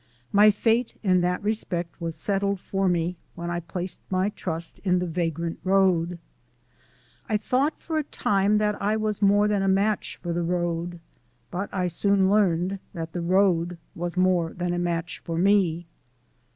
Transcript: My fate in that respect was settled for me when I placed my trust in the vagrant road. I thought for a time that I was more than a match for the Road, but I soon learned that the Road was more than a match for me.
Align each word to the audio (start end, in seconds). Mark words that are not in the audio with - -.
My 0.31 0.49
fate 0.49 0.95
in 1.03 1.21
that 1.21 1.43
respect 1.43 2.01
was 2.01 2.15
settled 2.15 2.59
for 2.59 2.89
me 2.89 3.17
when 3.35 3.51
I 3.51 3.59
placed 3.59 3.99
my 4.09 4.29
trust 4.29 4.79
in 4.79 4.97
the 4.97 5.05
vagrant 5.05 5.59
road. 5.63 6.17
I 7.29 7.37
thought 7.37 7.79
for 7.79 7.99
a 7.99 8.03
time 8.03 8.57
that 8.57 8.81
I 8.81 8.97
was 8.97 9.21
more 9.21 9.47
than 9.47 9.61
a 9.61 9.67
match 9.67 10.17
for 10.19 10.33
the 10.33 10.41
Road, 10.41 10.99
but 11.51 11.69
I 11.71 11.85
soon 11.85 12.31
learned 12.31 12.79
that 12.95 13.13
the 13.13 13.21
Road 13.21 13.77
was 13.93 14.17
more 14.17 14.53
than 14.53 14.73
a 14.73 14.79
match 14.79 15.19
for 15.23 15.37
me. 15.37 15.85